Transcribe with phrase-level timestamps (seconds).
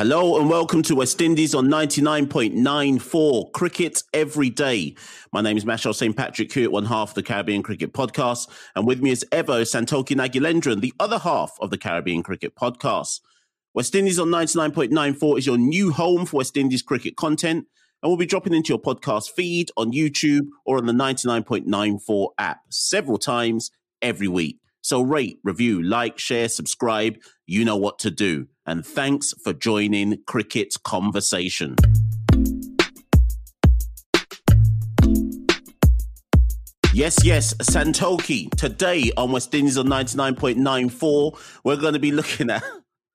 [0.00, 4.94] Hello and welcome to West Indies on 99.94 Cricket Every Day.
[5.30, 6.16] My name is Machel St.
[6.16, 8.48] Patrick Hewitt, one half of the Caribbean Cricket Podcast.
[8.74, 13.20] And with me is Evo Santoki Nagulendran, the other half of the Caribbean Cricket Podcast.
[13.74, 17.66] West Indies on 99.94 is your new home for West Indies cricket content.
[18.02, 22.60] And we'll be dropping into your podcast feed on YouTube or on the 99.94 app
[22.70, 23.70] several times
[24.00, 24.60] every week.
[24.82, 27.18] So rate, review, like, share, subscribe.
[27.46, 28.46] You know what to do.
[28.64, 31.76] And thanks for joining Cricket's Conversation.
[36.94, 38.50] Yes, yes, Santoki.
[38.56, 42.62] Today on West Indies on 99.94, we're going to be looking at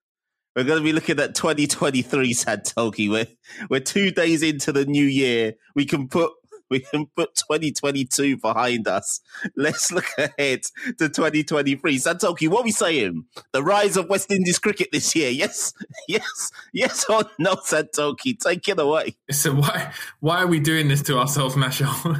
[0.56, 3.10] we're going to be looking at 2023 Santoki.
[3.10, 3.26] We're,
[3.68, 5.54] we're two days into the new year.
[5.74, 6.32] We can put
[6.70, 9.20] we can put 2022 behind us.
[9.56, 10.62] Let's look ahead
[10.98, 11.98] to 2023.
[11.98, 13.24] Santoki, what are we saying?
[13.52, 15.30] The rise of West Indies cricket this year.
[15.30, 15.74] Yes,
[16.08, 18.38] yes, yes or no, Santoki?
[18.38, 19.16] Take it away.
[19.30, 21.88] So why why are we doing this to ourselves, Machel?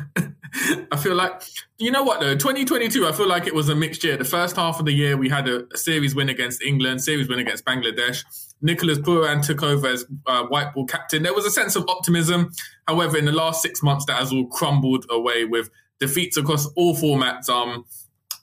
[0.91, 1.43] I feel like
[1.79, 3.07] you know what though, 2022.
[3.07, 4.17] I feel like it was a mixed year.
[4.17, 7.29] The first half of the year we had a, a series win against England, series
[7.29, 8.25] win against Bangladesh.
[8.63, 11.23] Nicholas Pooran took over as uh, white ball captain.
[11.23, 12.53] There was a sense of optimism.
[12.89, 16.97] However, in the last six months, that has all crumbled away with defeats across all
[16.97, 17.49] formats.
[17.49, 17.85] Um,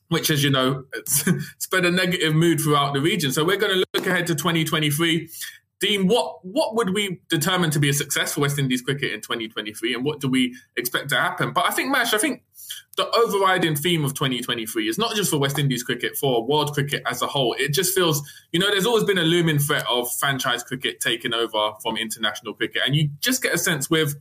[0.10, 0.84] which, as you know,
[1.58, 3.32] spread a negative mood throughout the region.
[3.32, 5.28] So we're going to look ahead to 2023.
[5.80, 9.20] Dean, what what would we determine to be a success for West Indies cricket in
[9.20, 11.52] 2023, and what do we expect to happen?
[11.52, 12.44] But I think, Mash, I think
[12.96, 17.02] the overriding theme of 2023 is not just for West Indies cricket, for world cricket
[17.10, 17.56] as a whole.
[17.58, 21.34] It just feels, you know, there's always been a looming threat of franchise cricket taking
[21.34, 22.84] over from international cricket.
[22.86, 24.16] And you just get a sense with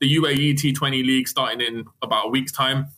[0.00, 2.88] the UAE T20 League starting in about a week's time,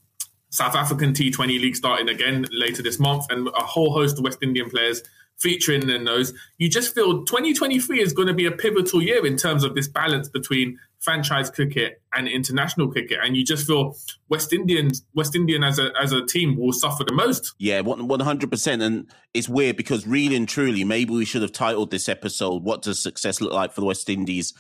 [0.51, 4.39] South African T20 League starting again later this month, and a whole host of West
[4.43, 5.03] Indian players
[5.45, 6.33] featuring in those.
[6.57, 9.87] You just feel 2023 is going to be a pivotal year in terms of this
[9.87, 13.95] balance between franchise cricket and international cricket, and you just feel
[14.31, 17.55] West Indians, West Indian as a as a team will suffer the most.
[17.59, 21.53] Yeah, one hundred percent, and it's weird because really and truly, maybe we should have
[21.53, 24.55] titled this episode "What Does Success Look Like for the West Indies."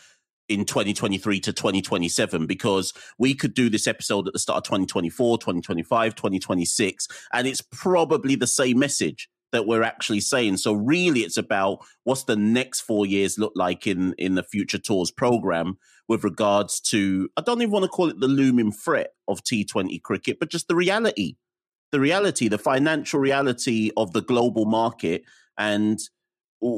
[0.50, 5.38] in 2023 to 2027 because we could do this episode at the start of 2024
[5.38, 10.56] 2025 2026 and it's probably the same message that we're actually saying.
[10.59, 14.78] So really, it's about what's the next four years look like in in the future
[14.78, 15.78] tours program
[16.09, 20.03] with regards to I don't even want to call it the looming threat of T20
[20.03, 21.37] cricket, but just the reality,
[21.93, 25.22] the reality, the financial reality of the global market,
[25.56, 25.98] and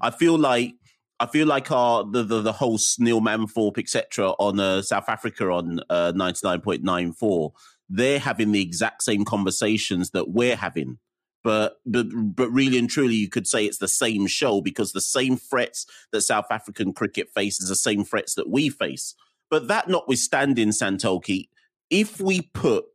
[0.00, 0.74] I feel like.
[1.20, 4.30] I feel like our the the, the host Neil Manthorpe etc.
[4.30, 7.52] on uh, South Africa on uh, ninety nine point nine four,
[7.88, 10.98] they're having the exact same conversations that we're having
[11.44, 15.00] but but but really and truly you could say it's the same show because the
[15.00, 19.14] same threats that South African cricket faces the same threats that we face.
[19.50, 21.48] But that notwithstanding, Santoki,
[21.90, 22.86] if we put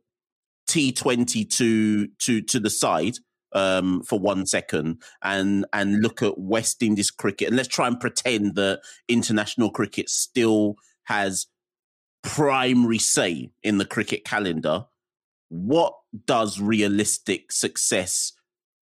[0.68, 3.18] T20 to to to the side
[3.52, 8.00] um, for one second and and look at West Indies cricket and let's try and
[8.00, 10.74] pretend that international cricket still
[11.04, 11.46] has
[12.22, 14.86] primary say in the cricket calendar.
[15.48, 15.94] What
[16.26, 18.32] does realistic success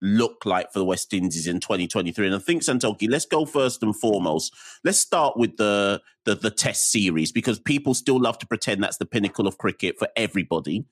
[0.01, 2.27] look like for the West Indies in 2023?
[2.27, 4.53] And I think Santoki, let's go first and foremost.
[4.83, 8.97] Let's start with the, the the Test series because people still love to pretend that's
[8.97, 10.85] the pinnacle of cricket for everybody.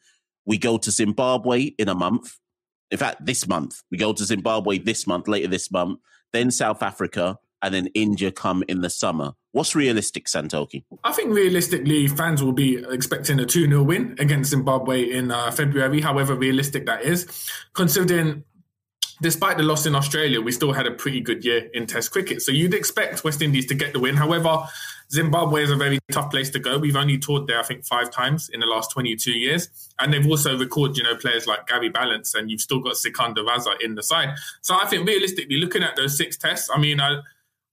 [0.45, 2.37] We go to Zimbabwe in a month.
[2.91, 5.99] In fact, this month we go to Zimbabwe this month, later this month,
[6.33, 9.33] then South Africa, and then India come in the summer.
[9.51, 10.83] What's realistic, Santoki?
[11.03, 15.49] I think realistically, fans will be expecting a 2 0 win against Zimbabwe in uh,
[15.49, 18.43] February, however realistic that is, considering
[19.21, 22.41] despite the loss in Australia, we still had a pretty good year in Test cricket.
[22.41, 24.15] So you'd expect West Indies to get the win.
[24.15, 24.67] However,
[25.11, 26.77] Zimbabwe is a very tough place to go.
[26.77, 29.69] We've only toured there, I think, five times in the last 22 years.
[29.99, 33.43] And they've also recorded, you know, players like Gary Ballance, and you've still got Sikandar
[33.43, 34.35] Raza in the side.
[34.61, 37.19] So I think realistically, looking at those six tests, I mean, I,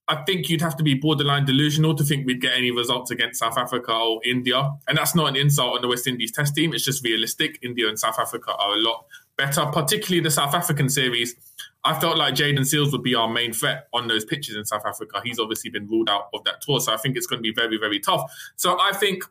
[0.07, 3.39] I think you'd have to be borderline delusional to think we'd get any results against
[3.39, 4.71] South Africa or India.
[4.87, 6.73] And that's not an insult on the West Indies test team.
[6.73, 7.59] It's just realistic.
[7.61, 9.05] India and South Africa are a lot
[9.37, 11.35] better, particularly the South African series.
[11.83, 14.85] I felt like Jayden Seales would be our main threat on those pitches in South
[14.85, 15.21] Africa.
[15.23, 17.53] He's obviously been ruled out of that tour, so I think it's going to be
[17.53, 18.31] very, very tough.
[18.55, 19.23] So I think,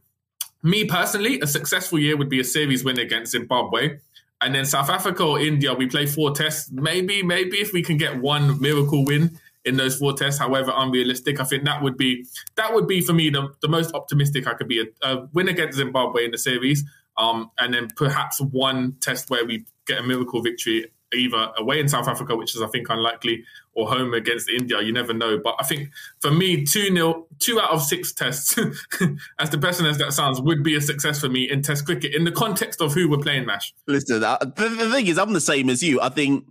[0.62, 3.98] me personally, a successful year would be a series win against Zimbabwe.
[4.40, 6.70] And then South Africa or India, we play four tests.
[6.72, 11.40] Maybe, maybe if we can get one miracle win in those four tests, however unrealistic,
[11.40, 12.26] I think that would be
[12.56, 14.80] that would be for me the, the most optimistic I could be.
[14.80, 16.84] A, a win against Zimbabwe in the series,
[17.16, 21.88] um, and then perhaps one test where we get a miracle victory either away in
[21.88, 23.44] South Africa, which is I think unlikely,
[23.74, 24.80] or home against India.
[24.80, 25.38] You never know.
[25.42, 25.90] But I think
[26.20, 28.58] for me, two nil, two out of six tests,
[29.38, 32.24] as depressing as that sounds, would be a success for me in Test cricket in
[32.24, 33.46] the context of who we're playing.
[33.46, 33.72] Mash.
[33.86, 36.00] Listen, the, the thing is, I'm the same as you.
[36.00, 36.44] I think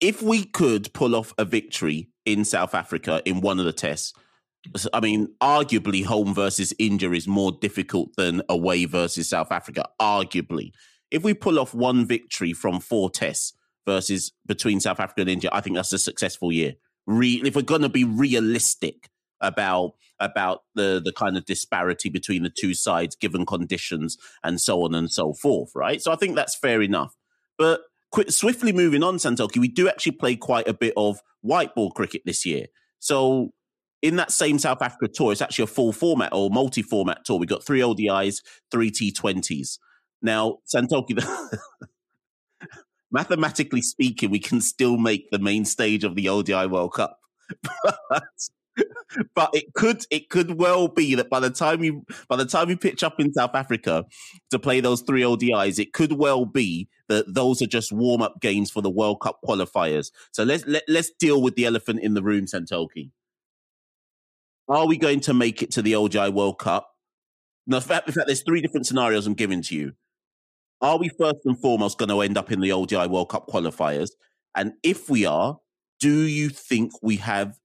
[0.00, 4.12] if we could pull off a victory in South Africa in one of the tests,
[4.92, 9.88] I mean, arguably home versus India is more difficult than away versus South Africa.
[10.00, 10.72] Arguably,
[11.12, 13.52] if we pull off one victory from four tests
[13.86, 16.74] versus between South Africa and India, I think that's a successful year.
[17.06, 19.10] Re- if we're going to be realistic
[19.40, 24.82] about about the the kind of disparity between the two sides, given conditions and so
[24.84, 26.00] on and so forth, right?
[26.00, 27.14] So I think that's fair enough.
[27.58, 27.82] But
[28.28, 32.22] swiftly moving on, Santoki, we do actually play quite a bit of white ball cricket
[32.24, 32.66] this year.
[33.00, 33.50] So
[34.00, 37.38] in that same South Africa tour, it's actually a full format or multi format tour.
[37.38, 39.78] We've got three ODIs, three T20s.
[40.22, 41.20] Now, Santoki,
[43.10, 47.18] mathematically speaking, we can still make the main stage of the ODI World Cup.
[48.08, 48.24] but,
[49.34, 52.70] but it could it could well be that by the time you by the time
[52.70, 54.06] you pitch up in South Africa
[54.50, 58.40] to play those three ODIs, it could well be that those are just warm up
[58.40, 60.10] games for the World Cup qualifiers.
[60.32, 63.10] So let's let, let's deal with the elephant in the room, Santoki.
[64.68, 66.88] Are we going to make it to the ODI World Cup?
[67.66, 69.92] Now, in fact, there's three different scenarios I'm giving to you.
[70.82, 74.10] Are we first and foremost going to end up in the ODI World Cup qualifiers?
[74.56, 75.58] And if we are,
[76.00, 77.56] do you think we have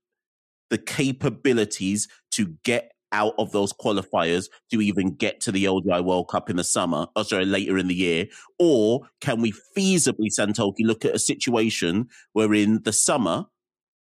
[0.70, 6.30] the capabilities to get out of those qualifiers to even get to the ODI World
[6.30, 8.28] Cup in the summer, or sorry, later in the year?
[8.60, 13.46] Or can we feasibly, Santoki, look at a situation where in the summer,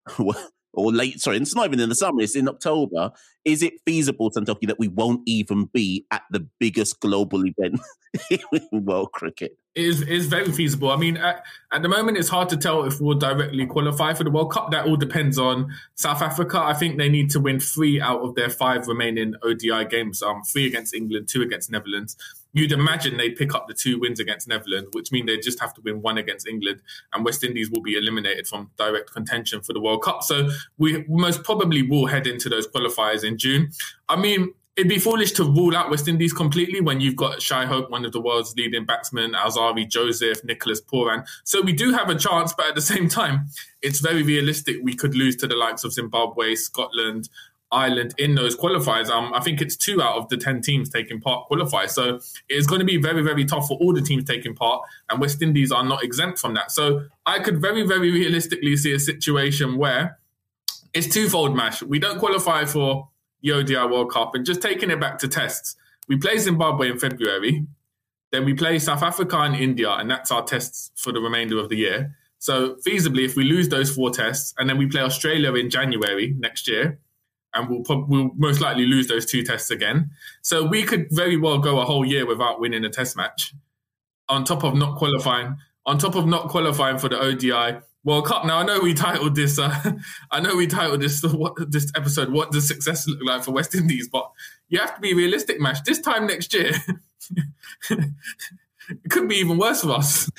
[0.76, 3.10] or late, sorry, it's not even in the summer, it's in October.
[3.44, 7.80] Is it feasible, Santoki, that we won't even be at the biggest global event
[8.30, 9.56] in world cricket?
[9.74, 10.90] It is, is very feasible.
[10.90, 11.42] I mean, at,
[11.72, 14.70] at, the moment, it's hard to tell if we'll directly qualify for the World Cup.
[14.70, 16.58] That all depends on South Africa.
[16.58, 20.42] I think they need to win three out of their five remaining ODI games um,
[20.42, 22.16] three against England, two against Netherlands
[22.56, 25.74] you'd imagine they'd pick up the two wins against Netherlands, which mean they just have
[25.74, 26.80] to win one against England,
[27.12, 30.22] and West Indies will be eliminated from direct contention for the World Cup.
[30.22, 30.48] So
[30.78, 33.70] we most probably will head into those qualifiers in June.
[34.08, 37.64] I mean, it'd be foolish to rule out West Indies completely when you've got Shai
[37.64, 41.26] Hope, one of the world's leading batsmen, Alzarri Joseph, Nicholas Pooran.
[41.44, 43.48] So we do have a chance, but at the same time,
[43.82, 47.28] it's very realistic we could lose to the likes of Zimbabwe, Scotland,
[47.72, 49.08] Ireland in those qualifiers.
[49.08, 51.86] Um, I think it's two out of the 10 teams taking part qualify.
[51.86, 55.20] So it's going to be very, very tough for all the teams taking part, and
[55.20, 56.70] West Indies are not exempt from that.
[56.70, 60.18] So I could very, very realistically see a situation where
[60.94, 61.82] it's twofold mash.
[61.82, 63.08] We don't qualify for
[63.42, 65.76] the ODI World Cup, and just taking it back to tests,
[66.08, 67.66] we play Zimbabwe in February,
[68.30, 71.68] then we play South Africa and India, and that's our tests for the remainder of
[71.68, 72.16] the year.
[72.38, 76.34] So feasibly, if we lose those four tests, and then we play Australia in January
[76.38, 76.98] next year,
[77.56, 80.10] and we'll we'll most likely lose those two tests again.
[80.42, 83.54] So we could very well go a whole year without winning a test match.
[84.28, 88.44] On top of not qualifying, on top of not qualifying for the ODI World Cup.
[88.44, 89.58] Now I know we titled this.
[89.58, 89.92] Uh,
[90.30, 92.30] I know we titled this what, this episode.
[92.32, 94.08] What does success look like for West Indies?
[94.08, 94.30] But
[94.68, 95.80] you have to be realistic, Mash.
[95.82, 96.70] This time next year,
[97.90, 100.30] it could be even worse for us.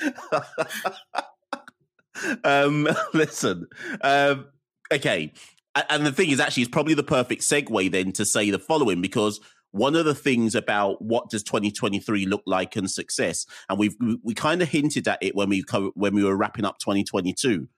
[2.44, 3.66] um, listen.
[4.00, 4.46] Um,
[4.92, 5.32] okay,
[5.74, 9.00] and the thing is, actually, it's probably the perfect segue then to say the following
[9.00, 13.96] because one of the things about what does 2023 look like and success, and we've
[14.22, 17.68] we, kind of hinted at it when we when we were wrapping up 2022.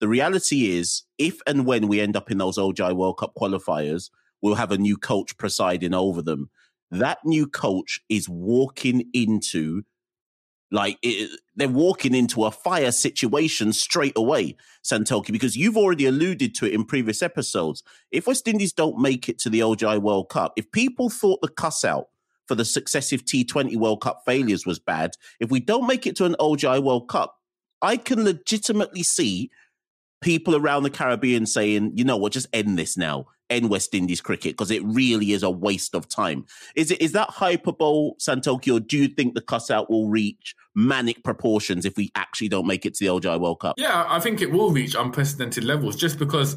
[0.00, 4.10] The reality is, if and when we end up in those ODI World Cup qualifiers,
[4.40, 6.50] we'll have a new coach presiding over them.
[6.90, 9.82] That new coach is walking into
[10.70, 16.54] like it, they're walking into a fire situation straight away, Santoki, because you've already alluded
[16.56, 17.82] to it in previous episodes.
[18.10, 21.48] If West Indies don't make it to the ODI World Cup, if people thought the
[21.48, 22.06] cuss out
[22.46, 26.24] for the successive T20 World Cup failures was bad, if we don't make it to
[26.24, 27.36] an ODI World Cup,
[27.82, 29.50] I can legitimately see
[30.20, 34.20] people around the Caribbean saying, you know what, just end this now end West Indies
[34.20, 36.46] cricket because it really is a waste of time.
[36.76, 40.54] Is it is that hyperbole, Santoki, or do you think the cuss out will reach
[40.74, 43.74] manic proportions if we actually don't make it to the ODI World Cup?
[43.76, 46.56] Yeah, I think it will reach unprecedented levels just because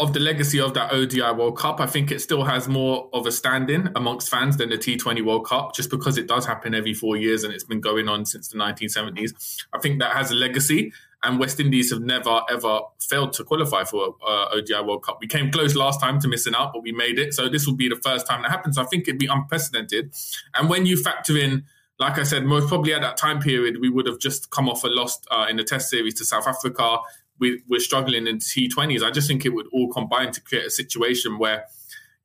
[0.00, 1.80] of the legacy of that ODI World Cup.
[1.80, 5.46] I think it still has more of a standing amongst fans than the T20 World
[5.46, 8.48] Cup, just because it does happen every four years and it's been going on since
[8.48, 9.66] the 1970s.
[9.72, 10.92] I think that has a legacy
[11.24, 15.18] and West Indies have never ever failed to qualify for uh, ODI World Cup.
[15.20, 17.34] We came close last time to missing out, but we made it.
[17.34, 18.78] So this will be the first time that happens.
[18.78, 20.14] I think it'd be unprecedented.
[20.54, 21.64] And when you factor in
[21.98, 24.84] like I said, most probably at that time period, we would have just come off
[24.84, 26.98] a loss uh, in the Test series to South Africa.
[27.40, 29.02] We, we're struggling in T20s.
[29.02, 31.64] I just think it would all combine to create a situation where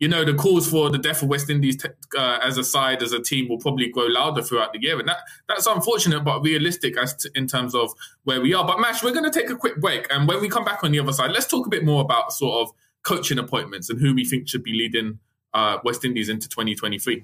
[0.03, 1.77] you know, the calls for the death of West Indies
[2.17, 5.07] uh, as a side, as a team, will probably grow louder throughout the year, and
[5.07, 7.89] that that's unfortunate, but realistic as in terms of
[8.25, 8.67] where we are.
[8.67, 10.91] But Mash, we're going to take a quick break, and when we come back on
[10.91, 14.13] the other side, let's talk a bit more about sort of coaching appointments and who
[14.13, 15.19] we think should be leading
[15.53, 17.23] uh, West Indies into 2023.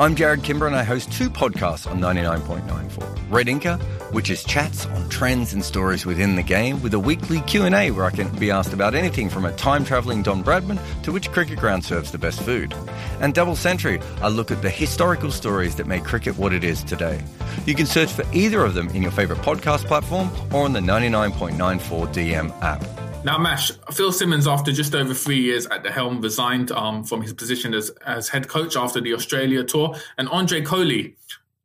[0.00, 3.18] I'm Jarrod Kimber and I host two podcasts on 99.94.
[3.28, 3.78] Red Inker,
[4.14, 8.06] which is chats on trends and stories within the game with a weekly Q&A where
[8.06, 11.84] I can be asked about anything from a time-travelling Don Bradman to which cricket ground
[11.84, 12.74] serves the best food.
[13.20, 16.82] And Double Century, I look at the historical stories that made cricket what it is
[16.82, 17.22] today.
[17.66, 20.80] You can search for either of them in your favourite podcast platform or on the
[20.80, 22.99] 99.94 DM app.
[23.22, 27.20] Now, Mash, Phil Simmons, after just over three years at the helm, resigned um, from
[27.20, 29.94] his position as, as head coach after the Australia tour.
[30.16, 31.16] And Andre Coley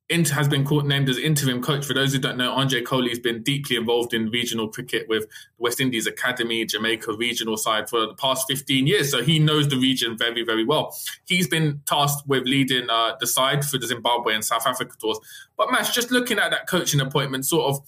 [0.10, 1.86] has been called, named as interim coach.
[1.86, 5.24] For those who don't know, Andre Coley has been deeply involved in regional cricket with
[5.24, 9.10] the West Indies Academy, Jamaica regional side for the past 15 years.
[9.10, 10.96] So he knows the region very, very well.
[11.26, 15.20] He's been tasked with leading uh, the side for the Zimbabwe and South Africa tours.
[15.58, 17.88] But, Mash, just looking at that coaching appointment, sort of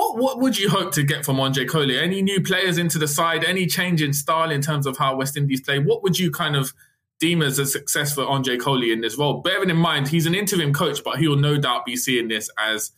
[0.00, 1.98] what what would you hope to get from Andre Coley?
[1.98, 3.44] Any new players into the side?
[3.44, 5.78] Any change in style in terms of how West Indies play?
[5.78, 6.72] What would you kind of
[7.18, 9.42] deem as a success for Andre Coley in this role?
[9.42, 12.48] Bearing in mind he's an interim coach, but he will no doubt be seeing this
[12.58, 12.92] as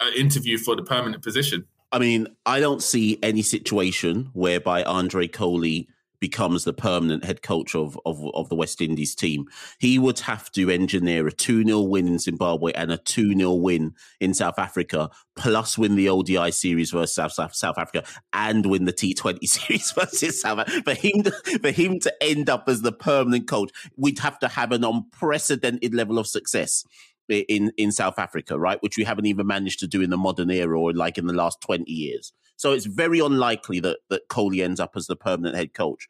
[0.00, 1.66] an interview for the permanent position.
[1.90, 5.88] I mean, I don't see any situation whereby Andre Coley
[6.20, 9.46] becomes the permanent head coach of, of, of the West Indies team,
[9.78, 13.54] he would have to engineer a 2 0 win in Zimbabwe and a 2 0
[13.54, 18.66] win in South Africa, plus win the ODI series versus South, South, South Africa and
[18.66, 20.82] win the T20 series versus South Africa.
[20.82, 21.30] For him, to,
[21.60, 25.94] for him to end up as the permanent coach, we'd have to have an unprecedented
[25.94, 26.84] level of success
[27.28, 28.82] in in South Africa, right?
[28.82, 31.34] Which we haven't even managed to do in the modern era or like in the
[31.34, 32.32] last twenty years.
[32.56, 36.08] So it's very unlikely that that Coley ends up as the permanent head coach.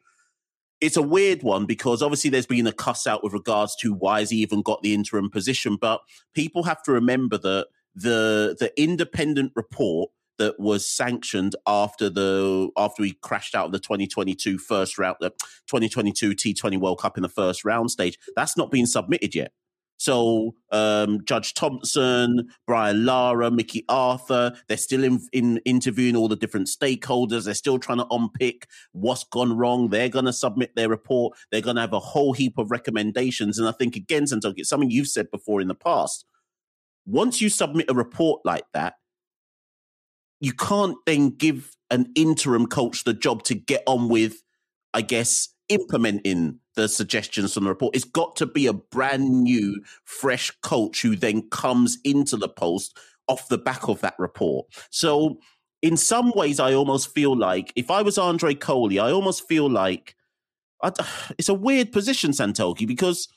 [0.79, 4.19] It's a weird one because obviously there's been a cuss out with regards to why
[4.19, 6.01] has he even got the interim position, but
[6.35, 13.01] people have to remember that the the independent report that was sanctioned after the after
[13.01, 15.29] we crashed out of the 2022 first round uh, the
[15.67, 19.51] 2022 T20 World Cup in the first round stage that's not been submitted yet
[19.97, 26.35] so um, Judge Thompson, Brian Lara, Mickey Arthur, they're still in, in, interviewing all the
[26.35, 27.45] different stakeholders.
[27.45, 29.89] They're still trying to unpick what's gone wrong.
[29.89, 31.35] They're going to submit their report.
[31.51, 33.57] They're going to have a whole heap of recommendations.
[33.57, 36.25] And I think again, Santok, it's something you've said before in the past.
[37.05, 38.95] Once you submit a report like that,
[40.39, 44.43] you can't then give an interim coach the job to get on with,
[44.93, 47.95] I guess, implementing the suggestions from the report.
[47.95, 52.97] It's got to be a brand new, fresh coach who then comes into the post
[53.27, 54.67] off the back of that report.
[54.89, 55.39] So,
[55.81, 59.69] in some ways, I almost feel like if I was Andre Coley, I almost feel
[59.69, 60.15] like
[60.81, 60.93] I'd,
[61.37, 63.27] it's a weird position, Santoki, because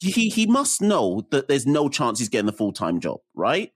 [0.00, 3.72] he he must know that there's no chance he's getting the full time job, right?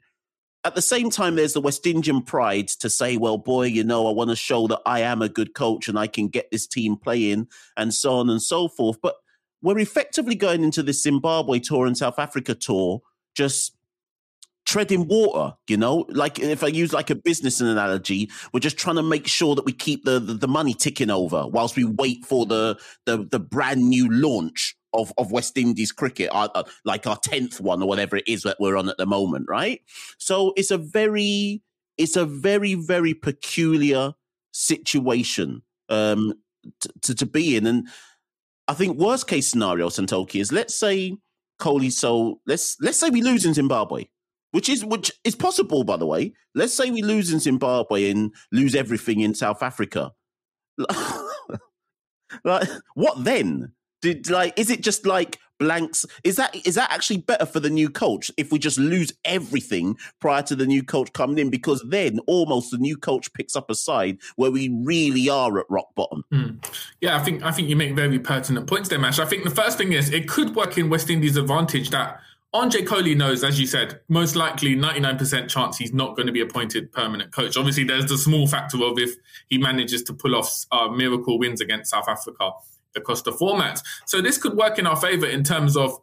[0.68, 4.06] At the same time, there's the West Indian pride to say, well, boy, you know,
[4.06, 6.66] I want to show that I am a good coach and I can get this
[6.66, 9.00] team playing and so on and so forth.
[9.00, 9.14] But
[9.62, 13.00] we're effectively going into this Zimbabwe tour and South Africa tour
[13.34, 13.74] just
[14.66, 16.04] treading water, you know?
[16.10, 19.64] Like if I use like a business analogy, we're just trying to make sure that
[19.64, 23.40] we keep the, the, the money ticking over whilst we wait for the, the, the
[23.40, 27.88] brand new launch of, of West Indies cricket, uh, uh, like our 10th one or
[27.88, 29.80] whatever it is that we're on at the moment, right?
[30.18, 31.62] So it's a very,
[31.96, 34.14] it's a very, very peculiar
[34.52, 36.34] situation um,
[37.02, 37.66] to, to be in.
[37.66, 37.88] And
[38.66, 41.16] I think worst case scenario, Santoki, is let's say
[41.58, 44.04] Coley, so let's, let's say we lose in Zimbabwe.
[44.52, 46.32] Which is which is possible, by the way.
[46.54, 50.12] Let's say we lose in Zimbabwe and lose everything in South Africa.
[52.44, 53.72] like, what then?
[54.00, 56.06] Did like is it just like blanks?
[56.24, 59.96] Is that is that actually better for the new coach if we just lose everything
[60.20, 61.50] prior to the new coach coming in?
[61.50, 65.66] Because then almost the new coach picks up a side where we really are at
[65.68, 66.24] rock bottom.
[66.32, 66.64] Mm.
[67.00, 69.18] Yeah, I think I think you make very pertinent points there, Mash.
[69.18, 72.20] I think the first thing is it could work in West Indies' advantage that
[72.54, 76.40] Andre Coley knows, as you said, most likely 99% chance he's not going to be
[76.40, 77.58] appointed permanent coach.
[77.58, 79.16] Obviously, there's the small factor of if
[79.48, 82.52] he manages to pull off uh, miracle wins against South Africa
[82.96, 83.80] across the formats.
[84.06, 86.00] So this could work in our favor in terms of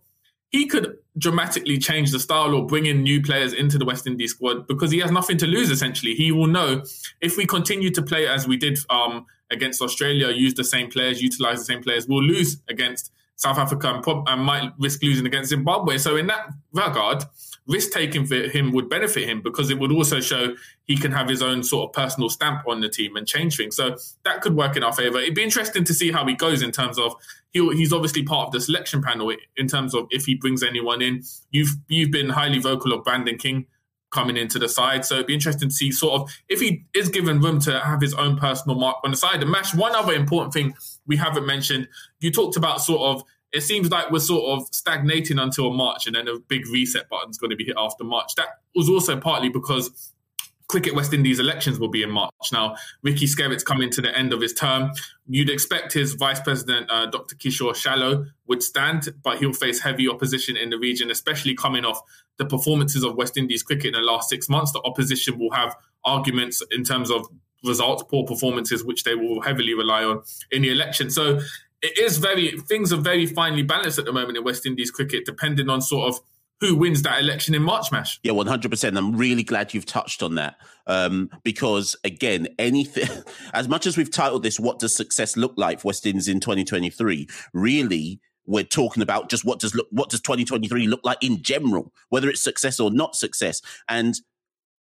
[0.50, 4.32] he could dramatically change the style or bring in new players into the West Indies
[4.32, 5.70] squad because he has nothing to lose.
[5.70, 6.84] Essentially, he will know
[7.22, 11.22] if we continue to play as we did um, against Australia, use the same players,
[11.22, 15.26] utilize the same players, we'll lose against South Africa and, prob- and might risk losing
[15.26, 15.98] against Zimbabwe.
[15.98, 17.24] So in that regard,
[17.68, 21.28] risk taking for him would benefit him because it would also show he can have
[21.28, 23.76] his own sort of personal stamp on the team and change things.
[23.76, 25.20] So that could work in our favour.
[25.20, 27.16] It'd be interesting to see how he goes in terms of
[27.52, 31.02] he, he's obviously part of the selection panel in terms of if he brings anyone
[31.02, 31.24] in.
[31.52, 33.66] You've you've been highly vocal of Brandon King
[34.12, 35.04] coming into the side.
[35.04, 38.00] So it'd be interesting to see sort of if he is given room to have
[38.00, 39.42] his own personal mark on the side.
[39.42, 40.74] And Mash, one other important thing
[41.08, 41.88] we haven't mentioned,
[42.20, 46.16] you talked about sort of it seems like we're sort of stagnating until March and
[46.16, 48.36] then a big reset button's going to be hit after March.
[48.36, 50.12] That was also partly because
[50.68, 52.34] Cricket West Indies elections will be in March.
[52.52, 54.92] Now, Ricky Skerritt's coming to the end of his term.
[55.28, 57.36] You'd expect his vice president, uh, Dr.
[57.36, 62.02] Kishore Shallow, would stand, but he'll face heavy opposition in the region, especially coming off
[62.38, 64.72] the performances of West Indies cricket in the last six months.
[64.72, 67.28] The opposition will have arguments in terms of
[67.64, 70.22] results, poor performances, which they will heavily rely on
[70.52, 71.10] in the election.
[71.10, 71.40] So
[71.82, 75.26] it is very things are very finely balanced at the moment in West Indies cricket,
[75.26, 76.20] depending on sort of
[76.62, 78.20] who wins that election in March Mash.
[78.24, 78.98] Yeah, 100%.
[78.98, 80.56] I'm really glad you've touched on that
[80.88, 83.10] um, because, again, anything,
[83.54, 86.40] as much as we've titled this, What Does Success Look Like for West Indies in
[86.40, 91.42] 2023, really, we're talking about just what does look what does 2023 look like in
[91.42, 93.60] general whether it's success or not success
[93.90, 94.20] and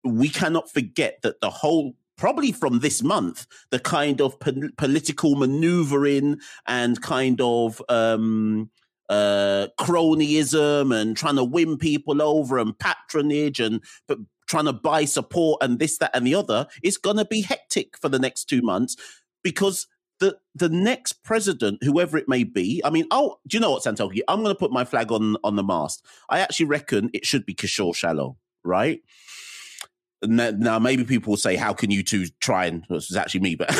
[0.06, 5.36] we cannot forget that the whole probably from this month, the kind of po- political
[5.36, 8.70] maneuvering and kind of um,
[9.10, 15.04] uh, cronyism and trying to win people over and patronage and but trying to buy
[15.04, 18.46] support and this, that, and the other is going to be hectic for the next
[18.46, 18.96] two months
[19.44, 19.88] because
[20.20, 23.84] the the next president, whoever it may be, I mean, oh, do you know what,
[23.84, 24.20] Santoki?
[24.28, 26.06] I'm going to put my flag on on the mast.
[26.30, 29.01] I actually reckon it should be Kishore Shallow, right?
[30.24, 33.56] Now maybe people will say how can you two try and well, it's actually me
[33.56, 33.72] but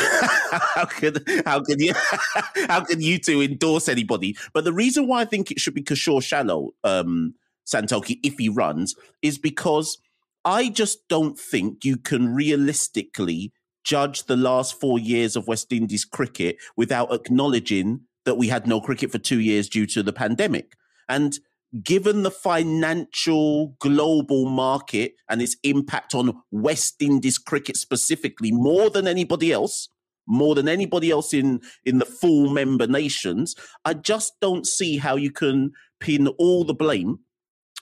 [0.74, 1.14] how can
[1.46, 1.92] how can you
[2.68, 4.36] how can you two endorse anybody?
[4.52, 7.34] But the reason why i think it should be kishore shallow um
[7.66, 9.98] santoki if he runs is because
[10.44, 13.52] i just don't think you can realistically
[13.84, 18.80] judge the last four years of west indies cricket without acknowledging that we had no
[18.80, 20.76] cricket for two years due to the pandemic.
[21.08, 21.38] And
[21.82, 29.06] given the financial global market and its impact on West Indies cricket specifically, more than
[29.06, 29.88] anybody else,
[30.26, 33.54] more than anybody else in in the full member nations,
[33.84, 37.20] I just don't see how you can pin all the blame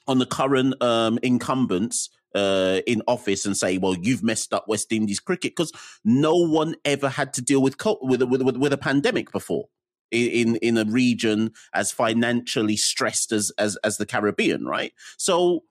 [0.06, 4.92] on the current um, incumbents uh, in office and say, "Well, you've messed up West
[4.92, 5.72] Indies cricket," because
[6.04, 9.66] no one ever had to deal with with, with, with a pandemic before
[10.10, 14.92] in in a region as financially stressed as as as the Caribbean, right?
[15.16, 15.64] So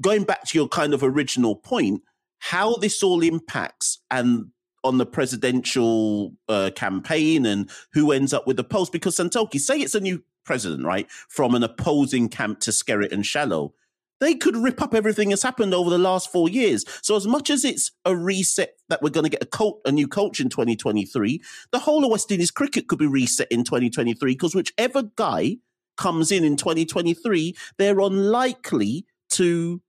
[0.00, 2.02] going back to your kind of original point,
[2.38, 4.50] how this all impacts and
[4.84, 9.78] on the presidential uh, campaign and who ends up with the post because Santoki say
[9.78, 11.08] it's a new president, right?
[11.28, 13.74] From an opposing camp to Skerritt and Shallow
[14.22, 16.84] they could rip up everything that's happened over the last four years.
[17.02, 20.06] So as much as it's a reset that we're going to get a, a new
[20.06, 24.54] coach in 2023, the whole of West Indies cricket could be reset in 2023 because
[24.54, 25.56] whichever guy
[25.96, 29.82] comes in in 2023, they're unlikely to.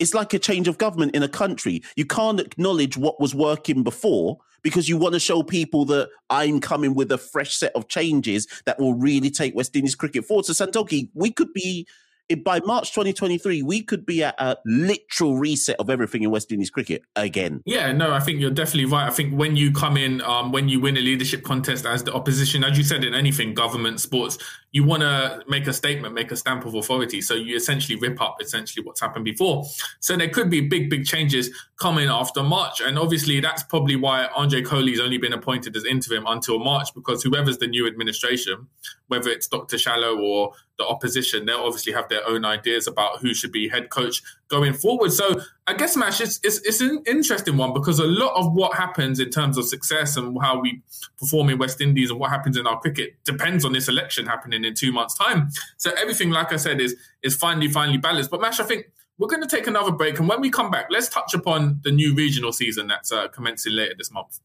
[0.00, 1.84] It's like a change of government in a country.
[1.94, 6.58] You can't acknowledge what was working before because you want to show people that I'm
[6.58, 10.46] coming with a fresh set of changes that will really take West Indies cricket forward.
[10.46, 11.86] So Santoki, we could be
[12.44, 16.70] by March 2023, we could be at a literal reset of everything in West Indies
[16.70, 17.62] cricket again.
[17.66, 19.06] Yeah, no, I think you're definitely right.
[19.06, 22.12] I think when you come in, um, when you win a leadership contest as the
[22.14, 24.38] opposition, as you said in anything, government, sports,
[24.72, 27.20] you want to make a statement, make a stamp of authority.
[27.20, 29.64] So you essentially rip up essentially what's happened before.
[30.00, 32.80] So there could be big, big changes coming after March.
[32.80, 37.22] And obviously, that's probably why Andre Coley's only been appointed as interim until March, because
[37.22, 38.66] whoever's the new administration,
[39.08, 39.76] whether it's Dr.
[39.76, 43.88] Shallow or the opposition, they'll obviously have their own ideas about who should be head
[43.88, 45.12] coach going forward.
[45.12, 48.74] So I guess, Mash, it's, it's, it's an interesting one because a lot of what
[48.74, 50.82] happens in terms of success and how we
[51.18, 54.64] perform in West Indies and what happens in our cricket depends on this election happening
[54.64, 55.50] in two months' time.
[55.76, 58.30] So everything, like I said, is is finally, finally balanced.
[58.30, 58.86] But Mash, I think
[59.18, 60.18] we're going to take another break.
[60.18, 63.72] And when we come back, let's touch upon the new regional season that's uh, commencing
[63.72, 64.40] later this month.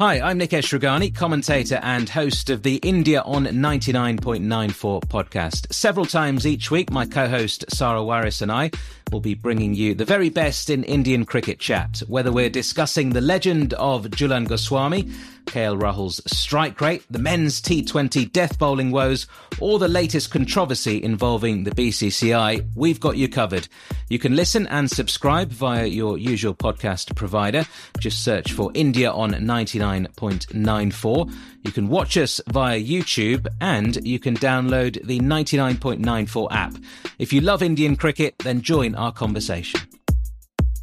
[0.00, 5.72] Hi, I'm Nikesh Rughani, commentator and host of the India on 99.94 podcast.
[5.72, 8.70] Several times each week, my co-host Sarah Waris and I
[9.10, 13.20] will be bringing you the very best in Indian cricket chat, whether we're discussing the
[13.20, 15.10] legend of Jhulan Goswami,
[15.48, 19.26] KL Rahul's strike rate, the men's T20 death bowling woes,
[19.60, 23.66] or the latest controversy involving the BCCI, we've got you covered.
[24.08, 27.64] You can listen and subscribe via your usual podcast provider.
[27.98, 31.34] Just search for India on 99.94.
[31.64, 36.74] You can watch us via YouTube and you can download the 99.94 app.
[37.18, 39.80] If you love Indian cricket, then join our conversation.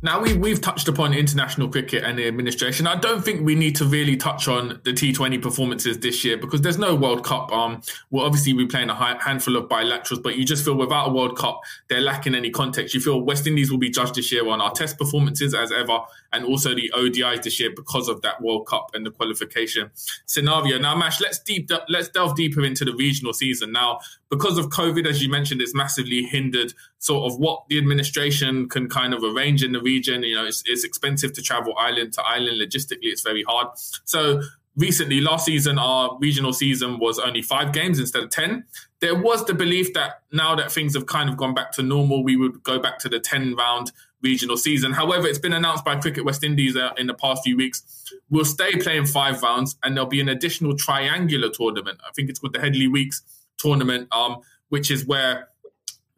[0.06, 2.86] Now we we've touched upon international cricket and the administration.
[2.86, 6.62] I don't think we need to really touch on the T20 performances this year because
[6.62, 7.52] there's no World Cup.
[7.52, 11.12] Um, well, obviously we're playing a handful of bilaterals, but you just feel without a
[11.12, 12.94] World Cup, they're lacking any context.
[12.94, 15.98] You feel West Indies will be judged this year on our Test performances as ever,
[16.32, 19.90] and also the ODIs this year because of that World Cup and the qualification
[20.28, 20.78] scenario.
[20.78, 25.08] Now, Mash, let's deep let's delve deeper into the regional season now because of COVID,
[25.08, 29.64] as you mentioned, it's massively hindered sort of what the administration can kind of arrange
[29.64, 29.95] in the region.
[30.24, 32.62] You know, it's, it's expensive to travel island to island.
[32.62, 33.68] Logistically, it's very hard.
[34.06, 34.42] So
[34.76, 38.66] recently, last season, our regional season was only five games instead of 10.
[39.00, 42.24] There was the belief that now that things have kind of gone back to normal,
[42.24, 44.92] we would go back to the 10 round regional season.
[44.92, 48.46] However, it's been announced by Cricket West Indies uh, in the past few weeks, we'll
[48.46, 52.00] stay playing five rounds and there'll be an additional triangular tournament.
[52.06, 53.22] I think it's called the Headley Weekes
[53.58, 54.38] tournament, um,
[54.70, 55.50] which is where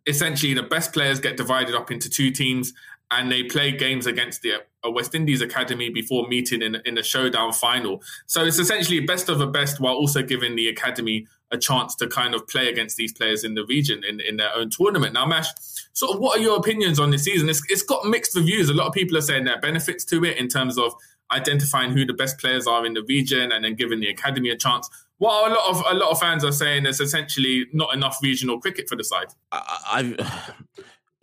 [0.07, 2.73] essentially the best players get divided up into two teams
[3.11, 7.03] and they play games against the uh, West Indies academy before meeting in in a
[7.03, 8.01] showdown final.
[8.25, 12.07] So it's essentially best of the best while also giving the academy a chance to
[12.07, 15.13] kind of play against these players in the region in, in their own tournament.
[15.13, 15.47] Now, Mash,
[15.93, 17.47] sort of what are your opinions on this season?
[17.47, 18.69] It's, it's got mixed reviews.
[18.69, 20.93] A lot of people are saying there are benefits to it in terms of
[21.31, 24.57] identifying who the best players are in the region and then giving the academy a
[24.57, 24.89] chance.
[25.19, 28.59] What a lot of a lot of fans are saying is essentially not enough regional
[28.59, 29.27] cricket for the side.
[29.51, 30.53] I, I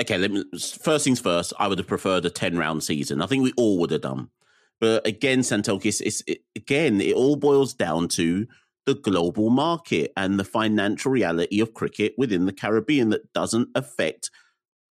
[0.01, 0.19] okay.
[0.19, 0.45] Let me
[0.81, 1.53] first things first.
[1.59, 3.23] I would have preferred a ten round season.
[3.23, 4.31] I think we all would have done.
[4.81, 8.47] But again, Santoki, it's, it's it, again it all boils down to
[8.87, 14.31] the global market and the financial reality of cricket within the Caribbean that doesn't affect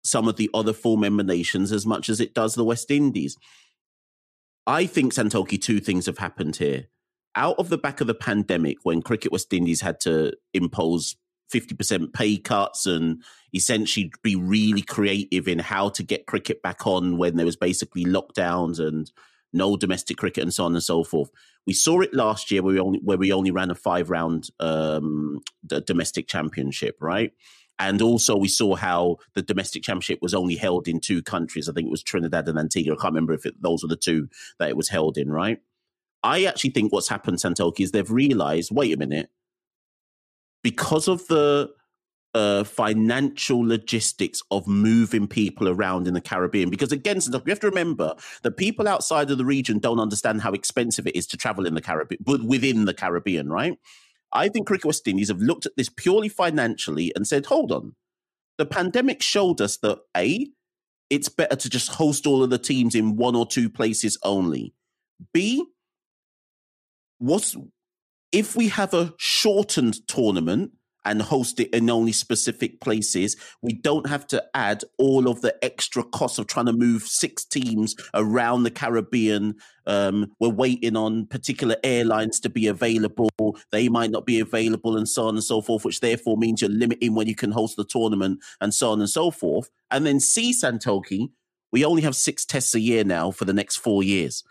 [0.05, 3.37] some of the other full member nations as much as it does the West Indies.
[4.67, 6.87] I think Santoki, two things have happened here
[7.35, 11.17] out of the back of the pandemic when Cricket West Indies had to impose
[11.53, 13.23] 50% pay cuts and
[13.55, 18.05] essentially be really creative in how to get cricket back on when there was basically
[18.05, 19.13] lockdowns and
[19.53, 21.31] no domestic cricket and so on and so forth.
[21.67, 24.49] We saw it last year where we only where we only ran a five round
[24.59, 27.33] um, domestic championship, right?
[27.79, 31.69] And also we saw how the domestic championship was only held in two countries.
[31.69, 32.95] I think it was Trinidad and Antigua.
[32.95, 35.59] I can't remember if it, those were the two that it was held in, right?
[36.23, 39.31] I actually think what's happened, Santoki, is they've realized wait a minute,
[40.63, 41.71] because of the
[42.35, 46.71] uh, financial logistics of moving people around in the Caribbean.
[46.71, 50.53] Because again, you have to remember that people outside of the region don't understand how
[50.53, 53.79] expensive it is to travel in the Caribbean, but within the Caribbean, right?
[54.33, 57.95] I think Cricket West Indies have looked at this purely financially and said, hold on,
[58.57, 60.47] the pandemic showed us that A,
[61.11, 64.73] it's better to just host all of the teams in one or two places only.
[65.35, 65.67] B,
[67.19, 67.57] what's
[68.33, 70.73] if we have a shortened tournament
[71.05, 75.53] and host it in only specific places, we don't have to add all of the
[75.65, 79.57] extra costs of trying to move six teams around the Caribbean.
[79.87, 83.31] Um, we're waiting on particular airlines to be available.
[83.73, 86.71] They might not be available, and so on and so forth, which therefore means you're
[86.71, 89.71] limiting when you can host the tournament, and so on and so forth.
[89.91, 91.31] And then C Santoki,
[91.73, 94.45] we only have six tests a year now for the next four years.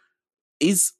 [0.60, 0.92] Is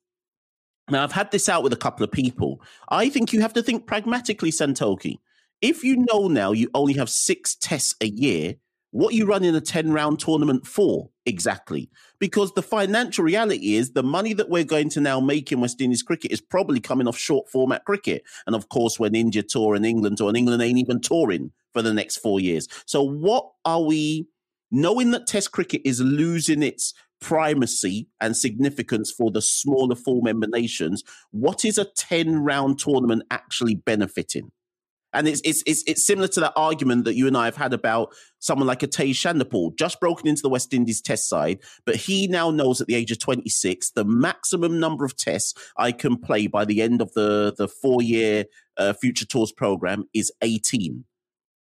[0.90, 2.62] now, I've had this out with a couple of people.
[2.90, 5.18] I think you have to think pragmatically, Santoki.
[5.62, 8.56] If you know now you only have six tests a year,
[8.92, 11.90] what are you running a 10 round tournament for exactly?
[12.20, 15.80] Because the financial reality is the money that we're going to now make in West
[15.80, 18.24] Indies cricket is probably coming off short format cricket.
[18.46, 21.82] And of course, when India tour and England tour, and England ain't even touring for
[21.82, 22.68] the next four years.
[22.86, 24.28] So, what are we
[24.72, 30.48] knowing that Test cricket is losing its primacy and significance for the smaller full member
[30.48, 34.52] nations, what is a 10 round tournament actually benefiting?
[35.14, 37.74] And it's, it's, it's, it's, similar to that argument that you and I have had
[37.74, 41.98] about someone like a Tej Chanderpaul, just broken into the West Indies test side, but
[41.98, 46.18] he now knows at the age of 26, the maximum number of tests I can
[46.18, 48.46] play by the end of the, the four year
[48.78, 51.04] uh, Future Tours program is 18.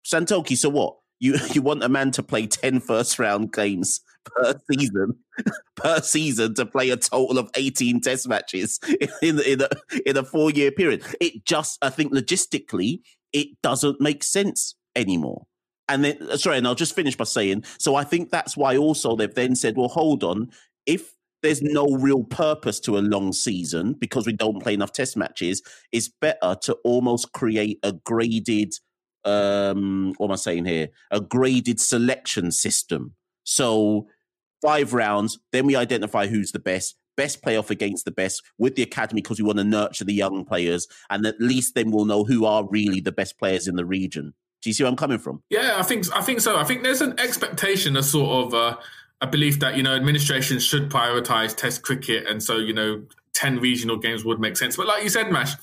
[0.04, 0.96] Santoki, so what?
[1.20, 5.16] You, you want a man to play 10 first round games per season
[5.76, 8.78] per season to play a total of 18 test matches
[9.22, 9.68] in in a,
[10.04, 11.04] in a four year period.
[11.20, 13.00] It just I think logistically
[13.32, 15.46] it doesn't make sense anymore.
[15.88, 18.76] And then uh, sorry, and I'll just finish by saying so I think that's why
[18.76, 20.50] also they've then said, well, hold on,
[20.86, 25.16] if there's no real purpose to a long season because we don't play enough test
[25.16, 28.74] matches, it's better to almost create a graded
[29.24, 30.88] um what am I saying here?
[31.10, 33.14] A graded selection system.
[33.44, 34.06] So
[34.62, 38.76] five rounds, then we identify who's the best, best play off against the best with
[38.76, 42.04] the academy because we want to nurture the young players, and at least then we'll
[42.04, 44.34] know who are really the best players in the region.
[44.62, 45.42] Do you see where I'm coming from?
[45.48, 46.56] Yeah, I think I think so.
[46.56, 48.76] I think there's an expectation, a sort of uh,
[49.20, 53.02] a belief that you know administration should prioritize Test cricket, and so you know
[53.32, 54.76] ten regional games would make sense.
[54.76, 55.54] But like you said, Mash,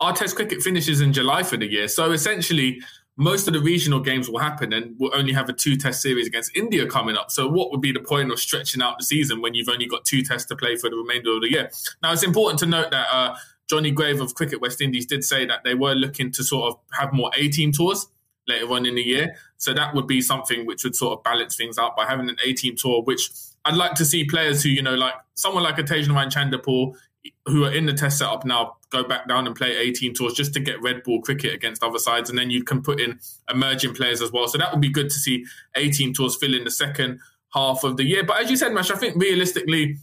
[0.00, 2.80] our Test cricket finishes in July for the year, so essentially
[3.20, 6.26] most of the regional games will happen and we'll only have a two test series
[6.26, 7.30] against India coming up.
[7.30, 10.06] So what would be the point of stretching out the season when you've only got
[10.06, 11.70] two tests to play for the remainder of the year?
[12.02, 13.36] Now it's important to note that uh,
[13.68, 16.80] Johnny Grave of Cricket West Indies did say that they were looking to sort of
[16.98, 18.06] have more A team tours
[18.48, 19.36] later on in the year.
[19.58, 22.36] So that would be something which would sort of balance things out by having an
[22.42, 23.30] A team tour, which
[23.66, 26.94] I'd like to see players who, you know, like someone like a Tagenarine Chanderpaul,
[27.46, 30.32] who are in the test setup now, go back down and play A team tours
[30.32, 32.30] just to get red ball cricket against other sides.
[32.30, 33.18] And then you can put in
[33.50, 34.48] emerging players as well.
[34.48, 37.20] So that would be good to see A team tours fill in the second
[37.54, 38.24] half of the year.
[38.24, 39.96] But as you said, Mash, I think realistically,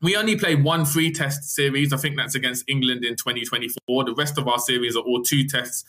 [0.00, 1.92] we only play one free test series.
[1.92, 4.04] I think that's against England in 2024.
[4.04, 5.84] The rest of our series are all two tests.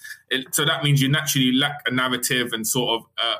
[0.51, 3.35] So that means you naturally lack a narrative and sort of uh,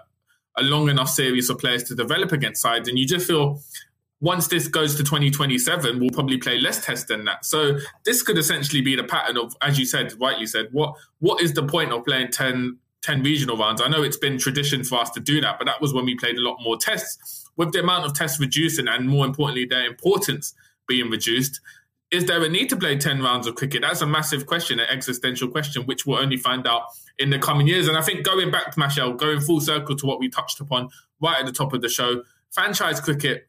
[0.58, 2.88] a long enough series for players to develop against sides.
[2.88, 3.62] And you just feel
[4.22, 7.46] once this goes to 2027, we'll probably play less tests than that.
[7.46, 11.42] So this could essentially be the pattern of, as you said, rightly said, what what
[11.42, 13.82] is the point of playing 10, 10 regional rounds?
[13.82, 16.16] I know it's been tradition for us to do that, but that was when we
[16.16, 19.86] played a lot more tests with the amount of tests reducing and more importantly, their
[19.86, 20.54] importance
[20.88, 21.60] being reduced,
[22.10, 23.82] is there a need to play 10 rounds of cricket?
[23.82, 26.84] That's a massive question, an existential question, which we'll only find out
[27.18, 27.90] in the coming years.
[27.90, 30.90] And I think going back to Machel, going full circle to what we touched upon
[31.22, 33.49] right at the top of the show, franchise cricket,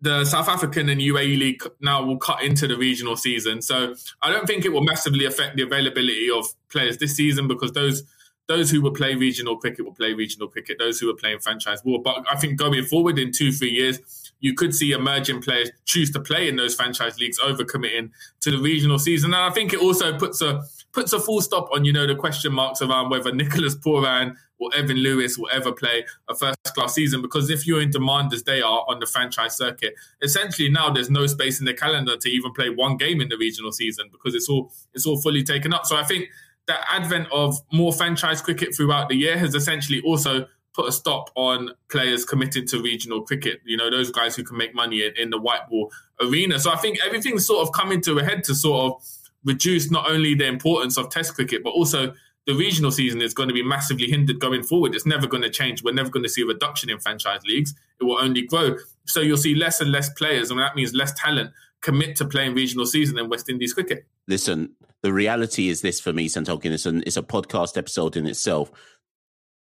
[0.00, 3.60] the South African and UAE league now will cut into the regional season.
[3.60, 7.72] So I don't think it will massively affect the availability of players this season because
[7.72, 8.04] those
[8.48, 10.76] those who will play regional cricket will play regional cricket.
[10.80, 12.00] Those who are playing franchise will.
[12.00, 14.00] But I think going forward in two, three years,
[14.40, 18.10] you could see emerging players choose to play in those franchise leagues over committing
[18.40, 19.32] to the regional season.
[19.34, 22.16] And I think it also puts a puts a full stop on, you know, the
[22.16, 26.94] question marks around whether Nicholas Pooran or Evan Lewis will ever play a first class
[26.94, 27.22] season.
[27.22, 31.10] Because if you're in demand as they are on the franchise circuit, essentially now there's
[31.10, 34.34] no space in the calendar to even play one game in the regional season because
[34.34, 35.86] it's all it's all fully taken up.
[35.86, 36.28] So I think
[36.66, 41.30] the advent of more franchise cricket throughout the year has essentially also put a stop
[41.34, 43.60] on players committed to regional cricket.
[43.64, 46.60] You know, those guys who can make money in, in the white ball arena.
[46.60, 49.02] So I think everything's sort of coming to a head to sort of
[49.44, 52.14] reduce not only the importance of Test cricket, but also
[52.46, 54.94] the regional season is going to be massively hindered going forward.
[54.94, 55.82] It's never going to change.
[55.82, 57.74] We're never going to see a reduction in franchise leagues.
[58.00, 58.76] It will only grow.
[59.06, 62.54] So you'll see less and less players, and that means less talent commit to playing
[62.54, 64.06] regional season in West Indies cricket.
[64.28, 66.72] Listen, the reality is this for me, Santokin.
[66.72, 68.70] It's, it's a podcast episode in itself.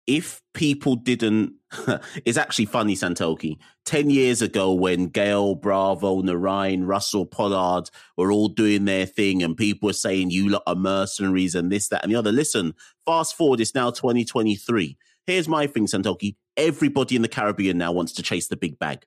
[0.09, 1.53] If people didn't,
[2.25, 3.57] it's actually funny, Santoki.
[3.85, 9.55] 10 years ago, when Gayle, Bravo, Narine, Russell Pollard were all doing their thing, and
[9.55, 12.31] people were saying, you lot are mercenaries and this, that, and the other.
[12.31, 12.73] Listen,
[13.05, 14.97] fast forward, it's now 2023.
[15.27, 16.35] Here's my thing, Santoki.
[16.57, 19.05] Everybody in the Caribbean now wants to chase the big bag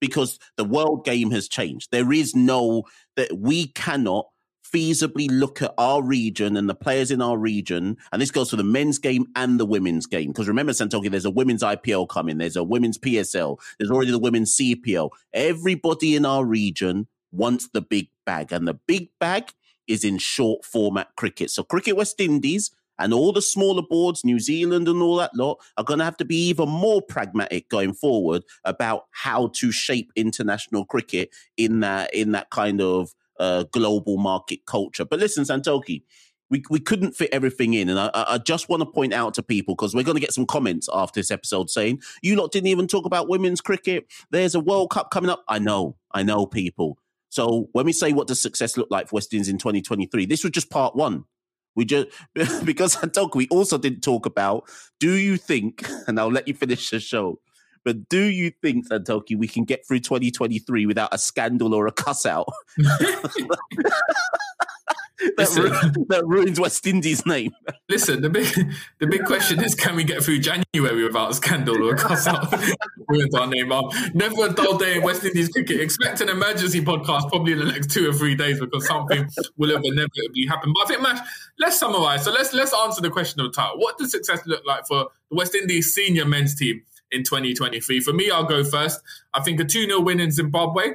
[0.00, 1.88] because the world game has changed.
[1.90, 2.84] There is no,
[3.16, 4.26] that we cannot
[4.74, 8.56] feasibly look at our region and the players in our region, and this goes for
[8.56, 10.32] the men's game and the women's game.
[10.32, 14.18] Because remember, Santoki, there's a women's IPL coming, there's a women's PSL, there's already the
[14.18, 15.10] women's CPL.
[15.32, 19.52] Everybody in our region wants the big bag, and the big bag
[19.86, 21.50] is in short format cricket.
[21.50, 25.60] So, Cricket West Indies and all the smaller boards, New Zealand and all that lot,
[25.76, 30.12] are going to have to be even more pragmatic going forward about how to shape
[30.16, 35.04] international cricket in that in that kind of uh, global market culture.
[35.04, 36.02] But listen, Santoki,
[36.50, 37.88] we, we couldn't fit everything in.
[37.88, 40.32] And I, I just want to point out to people, because we're going to get
[40.32, 44.06] some comments after this episode saying, you lot didn't even talk about women's cricket.
[44.30, 45.42] There's a World Cup coming up.
[45.48, 46.98] I know, I know, people.
[47.30, 50.44] So when we say what does success look like for West Indies in 2023, this
[50.44, 51.24] was just part one.
[51.74, 52.08] We just
[52.64, 54.68] because Santoki, we also didn't talk about.
[55.00, 55.84] Do you think?
[56.06, 57.40] And I'll let you finish the show.
[57.84, 61.92] But do you think, Santoki, we can get through 2023 without a scandal or a
[61.92, 62.48] cuss out?
[65.36, 67.52] that, ru- that, ruins West Indies' name.
[67.88, 68.46] Listen, the big
[68.98, 72.26] the big question is can we get through January without a scandal or a cuss
[72.26, 72.52] out?
[73.08, 73.70] ruins our name.
[73.70, 75.80] Um, never a dull day in West Indies cricket.
[75.80, 79.70] Expect an emergency podcast probably in the next two or three days because something will
[79.70, 80.72] have inevitably happen.
[80.74, 81.26] But I think, Mash,
[81.58, 82.24] let's summarize.
[82.24, 83.78] So let's let's answer the question of the title.
[83.78, 86.82] What does success look like for the West Indies senior men's team?
[87.14, 88.00] In 2023.
[88.00, 89.00] For me, I'll go first.
[89.32, 90.94] I think a 2 0 win in Zimbabwe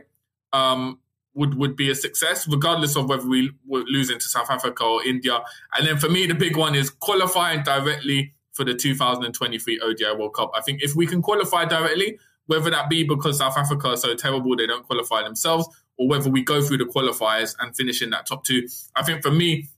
[0.53, 0.99] um,
[1.33, 5.03] would would be a success, regardless of whether we were losing to South Africa or
[5.05, 5.39] India.
[5.75, 10.33] And then for me, the big one is qualifying directly for the 2023 ODI World
[10.33, 10.51] Cup.
[10.55, 14.15] I think if we can qualify directly, whether that be because South Africa are so
[14.15, 18.09] terrible they don't qualify themselves, or whether we go through the qualifiers and finish in
[18.09, 19.69] that top two, I think for me,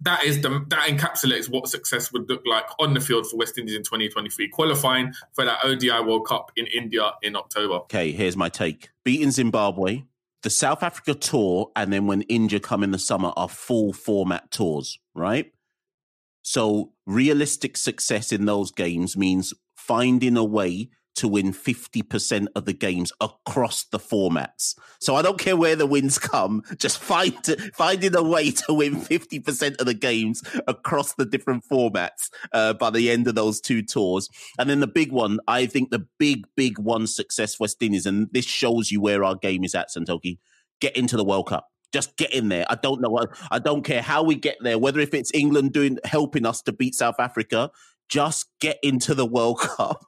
[0.00, 3.58] that is the that encapsulates what success would look like on the field for West
[3.58, 7.74] Indies in 2023, qualifying for that ODI World Cup in India in October.
[7.74, 10.04] Okay, here's my take: beating Zimbabwe,
[10.42, 14.50] the South Africa tour, and then when India come in the summer are full format
[14.50, 15.52] tours, right?
[16.42, 22.72] So realistic success in those games means finding a way to win 50% of the
[22.72, 24.76] games across the formats.
[25.00, 27.34] So I don't care where the wins come, just find
[27.74, 32.90] finding a way to win 50% of the games across the different formats uh, by
[32.90, 34.28] the end of those two tours.
[34.58, 38.28] And then the big one, I think the big, big one success West Indies, and
[38.32, 40.38] this shows you where our game is at, Santoki,
[40.80, 42.66] get into the World Cup just get in there.
[42.68, 43.18] I don't know.
[43.50, 46.72] I don't care how we get there, whether if it's England doing helping us to
[46.72, 47.70] beat South Africa.
[48.10, 50.04] Just get into the World Cup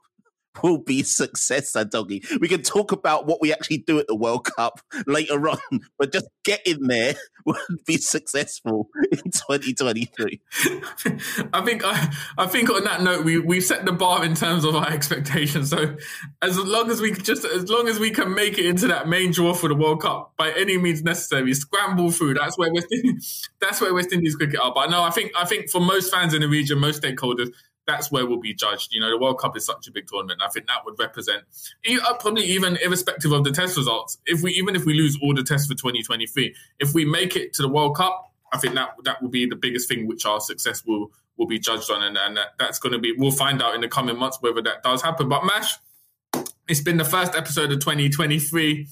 [0.62, 2.22] will be success, Doggy.
[2.40, 5.58] We can talk about what we actually do at the World Cup later on,
[5.98, 7.14] but just get in there
[7.46, 10.40] will be successful in 2023.
[11.52, 14.64] I think I, I think on that note, we we set the bar in terms
[14.64, 15.70] of our expectations.
[15.70, 15.96] So
[16.42, 19.32] as long as we just as long as we can make it into that main
[19.32, 22.34] draw for the World Cup by any means necessary, scramble through.
[22.34, 24.72] That's where West Indies, that's where West Indies cricket are.
[24.74, 27.50] But no, I think I think for most fans in the region, most stakeholders
[27.90, 28.92] that's where we'll be judged.
[28.92, 30.40] You know, the World Cup is such a big tournament.
[30.44, 31.42] I think that would represent,
[31.88, 34.18] uh, probably even irrespective of the test results.
[34.26, 37.52] If we even if we lose all the tests for 2023, if we make it
[37.54, 40.40] to the World Cup, I think that that will be the biggest thing which our
[40.40, 43.12] success will will be judged on, and, and that, that's going to be.
[43.16, 45.28] We'll find out in the coming months whether that does happen.
[45.28, 45.74] But Mash,
[46.68, 48.86] it's been the first episode of 2023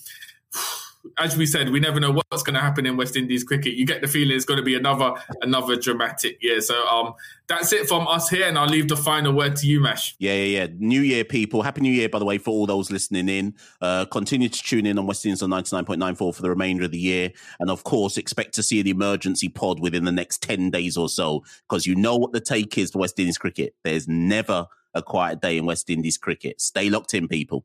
[1.17, 3.75] as we said, we never know what's going to happen in West Indies cricket.
[3.75, 6.61] You get the feeling it's going to be another another dramatic year.
[6.61, 7.15] So um,
[7.47, 10.15] that's it from us here, and I'll leave the final word to you, Mash.
[10.19, 10.67] Yeah, yeah, yeah.
[10.79, 11.63] New Year, people.
[11.63, 13.55] Happy New Year, by the way, for all those listening in.
[13.81, 16.99] Uh, continue to tune in on West Indies on 99.94 for the remainder of the
[16.99, 17.31] year.
[17.61, 21.09] And of course, expect to see an emergency pod within the next 10 days or
[21.09, 23.75] so, because you know what the take is for West Indies cricket.
[23.85, 26.61] There's never a quiet day in West Indies cricket.
[26.61, 27.65] Stay locked in, people.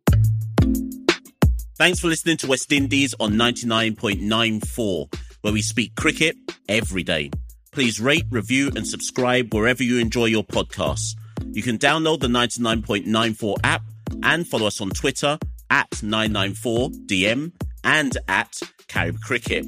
[1.75, 6.35] Thanks for listening to West Indies on 99.94, where we speak cricket
[6.69, 7.31] every day.
[7.71, 11.15] Please rate, review, and subscribe wherever you enjoy your podcasts.
[11.51, 13.81] You can download the 99.94 app
[14.21, 15.39] and follow us on Twitter
[15.71, 19.65] at 994DM and at Carib Cricket.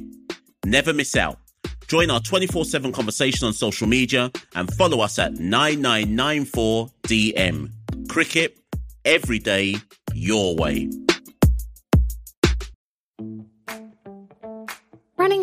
[0.64, 1.40] Never miss out.
[1.88, 7.72] Join our 24 7 conversation on social media and follow us at 9994DM.
[8.08, 8.56] Cricket,
[9.04, 9.74] every day,
[10.14, 10.88] your way.